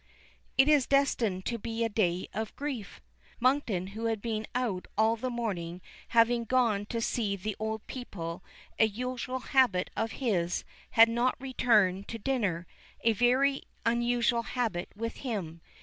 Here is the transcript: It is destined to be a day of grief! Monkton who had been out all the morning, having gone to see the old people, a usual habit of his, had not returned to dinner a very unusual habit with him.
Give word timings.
It 0.57 0.67
is 0.67 0.87
destined 0.87 1.45
to 1.45 1.59
be 1.59 1.83
a 1.83 1.87
day 1.87 2.27
of 2.33 2.55
grief! 2.55 3.01
Monkton 3.39 3.89
who 3.93 4.05
had 4.05 4.19
been 4.19 4.47
out 4.55 4.87
all 4.97 5.15
the 5.15 5.29
morning, 5.29 5.79
having 6.07 6.43
gone 6.43 6.87
to 6.87 6.99
see 6.99 7.35
the 7.35 7.55
old 7.59 7.85
people, 7.85 8.43
a 8.79 8.87
usual 8.87 9.41
habit 9.53 9.91
of 9.95 10.13
his, 10.13 10.63
had 10.89 11.07
not 11.07 11.39
returned 11.39 12.07
to 12.07 12.17
dinner 12.17 12.65
a 13.01 13.13
very 13.13 13.61
unusual 13.85 14.41
habit 14.41 14.89
with 14.95 15.17
him. 15.17 15.61